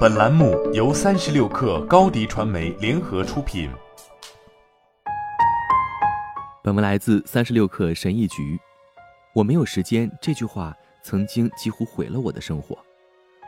[0.00, 3.70] 本栏目由三十六氪高低传媒联合出品。
[6.62, 8.58] 本文来自三十六氪神译局。
[9.34, 12.76] 我没有时间这句话曾经几乎毁了我的生活。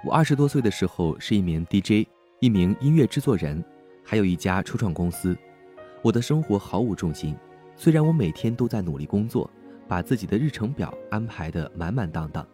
[0.07, 2.09] 我二十多岁的时候是一名 DJ，
[2.41, 3.63] 一名音乐制作人，
[4.03, 5.37] 还有一家初创公司。
[6.01, 7.37] 我的生活毫无重心，
[7.77, 9.51] 虽然我每天都在努力工作，
[9.87, 12.47] 把自己的日程表安排得满满当当，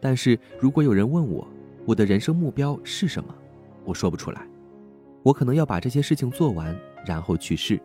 [0.00, 1.46] 但是如果有人问我，
[1.86, 3.34] 我的人生目标是什么？
[3.84, 4.46] 我说不出来。
[5.22, 6.76] 我可能要把这些事情做完，
[7.06, 7.80] 然后去世。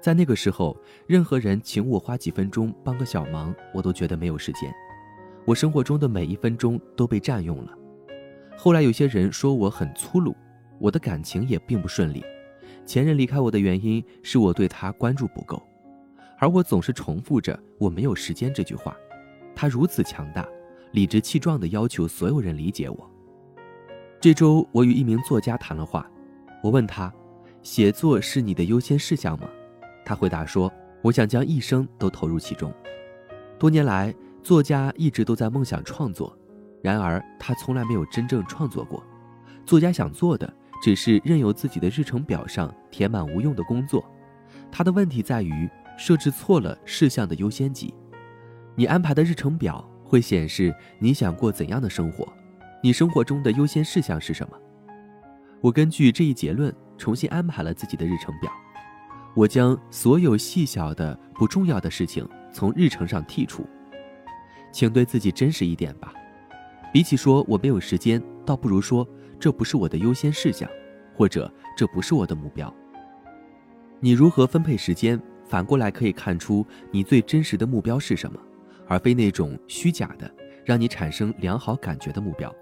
[0.00, 0.76] 在那个时候，
[1.06, 4.72] 任何人请我花几分钟帮个小忙，我都觉得没有时间。
[5.44, 7.76] 我生活中的每一分钟都被占用了。
[8.56, 10.34] 后来有些人说我很粗鲁，
[10.78, 12.24] 我的感情也并不顺利。
[12.86, 15.62] 前任离开我的原因是我对他关注不够，
[16.38, 18.96] 而我总是重复着“我没有时间”这句话。
[19.54, 20.48] 他如此强大，
[20.92, 23.10] 理直气壮地要求所有人理解我。
[24.20, 26.06] 这周我与一名作家谈了话，
[26.62, 27.10] 我问他
[27.64, 29.48] ：“写作是你的优先事项吗？”
[30.04, 32.70] 他回答说：“我想将一生都投入其中。”
[33.58, 36.36] 多年来，作家一直都在梦想创作，
[36.82, 39.02] 然而他从来没有真正创作过。
[39.64, 44.04] 作家想做的只是任由自己的日程表上填满无用的工作。
[44.70, 47.94] 他的问题在于设置错了事项的优先级。
[48.74, 52.30] 你安排的日程表会显示你想过怎样的生活。
[52.82, 54.56] 你生活中的优先事项是什么？
[55.60, 58.50] 我根据这一结论重新安排了自己的日程表。
[59.34, 63.66] 我将所有细小的不重要的事情从日程上剔除。
[64.72, 66.12] 请对自己真实一点吧。
[66.90, 69.06] 比起说我没有时间，倒不如说
[69.38, 70.68] 这不是我的优先事项，
[71.14, 72.72] 或者这不是我的目标。
[74.00, 78.40] 你如何分配时间，反过来可以看出你最真实的目标是什么，
[78.88, 80.32] 而非那种虚假的
[80.64, 82.52] 让你产生良好感觉的目标。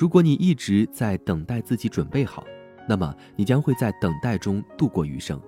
[0.00, 2.42] 如果你一直在等待自己准备好，
[2.88, 5.38] 那么你将会在等待中度过余生。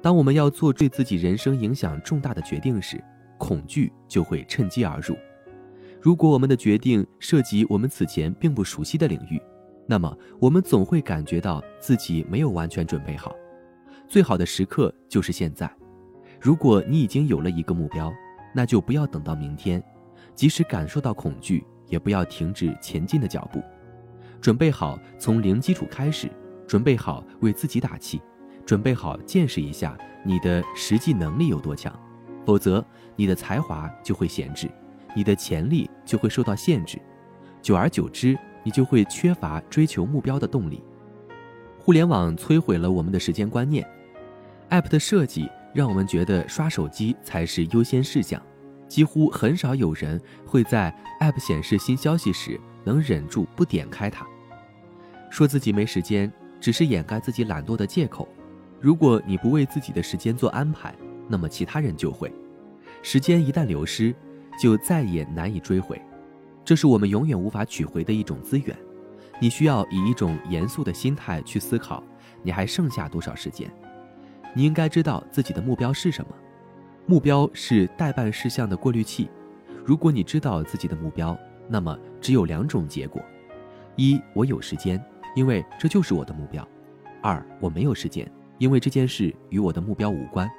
[0.00, 3.02] 当我们要做对自己人生影响重大的决定时，
[3.38, 5.16] 恐惧就会趁机而入。
[6.00, 9.42] 如果我们的决定涉及我们此前并不熟悉的领域，
[9.84, 13.34] 那么我们总会感觉到自己没有完全准备好。
[14.06, 15.68] 最好的时刻就是现在。
[16.40, 18.14] 如果你已经有了一个目标，
[18.54, 19.82] 那就不要等到明天，
[20.36, 21.66] 即使感受到恐惧。
[21.88, 23.62] 也不要停止前进的脚步，
[24.40, 26.30] 准备好从零基础开始，
[26.66, 28.20] 准备好为自己打气，
[28.64, 31.92] 准备好见识一下你的实际能力有多强，
[32.44, 34.68] 否则你的才华就会闲置，
[35.14, 37.00] 你的潜力就会受到限制，
[37.62, 40.82] 久而久之，你就会缺乏追求目标的动力。
[41.78, 43.88] 互联网摧毁了我们的时间观念
[44.70, 48.42] ，App 的设计让我们觉得刷手机才是优先事项。
[48.88, 54.26] 几乎很少有人会在 App 显示新消息时能忍住不点开它。
[55.30, 58.28] 说自己没时间，只是掩盖自己懒惰的借口。
[58.80, 60.94] 如果你不为自己的时间做安排，
[61.28, 62.32] 那么其他人就会。
[63.02, 64.14] 时间一旦流失，
[64.60, 66.00] 就再也难以追回。
[66.64, 68.76] 这是我们永远无法取回的一种资源。
[69.40, 72.02] 你需要以一种严肃的心态去思考，
[72.42, 73.70] 你还剩下多少时间？
[74.54, 76.30] 你应该知道自己的目标是什么。
[77.08, 79.30] 目标是代办事项的过滤器。
[79.84, 83.22] 如果你知道自己的目标，那么只有两种结果：
[83.94, 85.00] 一，我有时间，
[85.36, 86.66] 因为这就是我的目标；
[87.22, 88.28] 二，我没有时间，
[88.58, 90.50] 因为这件事与我的目标无关。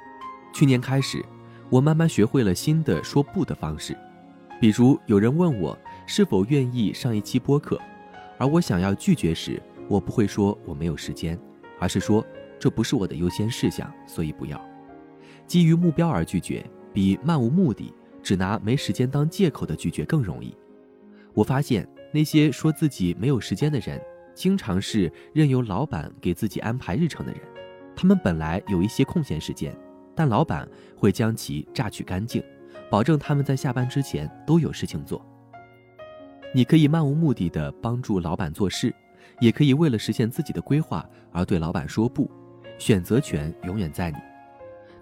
[0.54, 1.22] 去年开始，
[1.68, 3.94] 我慢慢学会了新的说不的方式。
[4.58, 7.78] 比如，有人问我是否愿意上一期播客，
[8.38, 11.38] 而我想要拒绝时，我不会说我没有时间，
[11.78, 12.24] 而是说
[12.58, 14.58] 这不是我的优先事项，所以不要。
[15.48, 17.92] 基于目标而拒绝，比漫无目的
[18.22, 20.54] 只拿没时间当借口的拒绝更容易。
[21.32, 23.98] 我发现那些说自己没有时间的人，
[24.34, 27.40] 经常是任由老板给自己安排日程的人。
[27.96, 29.74] 他们本来有一些空闲时间，
[30.14, 32.42] 但老板会将其榨取干净，
[32.90, 35.24] 保证他们在下班之前都有事情做。
[36.54, 38.94] 你可以漫无目的的帮助老板做事，
[39.40, 42.30] 也可以为了实现自己的规划而对老板说不，
[42.78, 44.18] 选择权永远在你。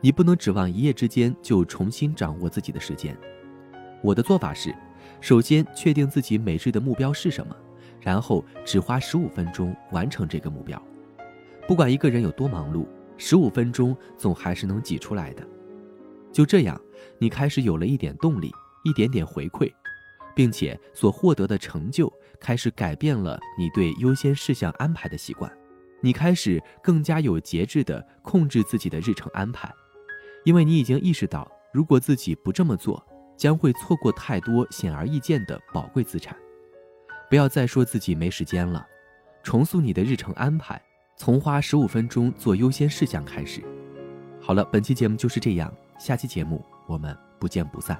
[0.00, 3.16] 你不能指望一夜之间就重新掌握自己的时间。
[4.02, 4.74] 我的做法是，
[5.20, 7.56] 首先确定自己每日的目标是什么，
[8.00, 10.80] 然后只花十五分钟完成这个目标。
[11.66, 15.44] 不管一个人有多忙碌，十五分钟总还是能挤出来的。
[16.30, 16.80] 就这样，
[17.18, 18.52] 你开始有了一点动力，
[18.84, 19.72] 一点点回馈，
[20.34, 25.50] 并且所获得的成就开始改变了你对优先事项安排的习惯。
[26.02, 29.72] 你开始更加有节制地控制自己的日程安排。
[30.46, 33.04] 因为你已经意识到，如果自己不这么做，
[33.36, 36.36] 将会错过太多显而易见的宝贵资产。
[37.28, 38.86] 不要再说自己没时间了，
[39.42, 40.80] 重塑你的日程安排，
[41.16, 43.60] 从花十五分钟做优先事项开始。
[44.40, 47.98] 好了，本期节目就是这样，下期节目我们不见不散。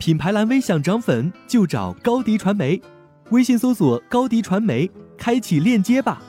[0.00, 2.82] 品牌蓝 V 想涨粉就找高迪传媒，
[3.30, 6.20] 微信搜索高迪传媒，开启链接吧。